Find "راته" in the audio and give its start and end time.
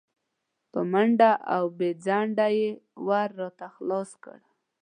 3.39-3.65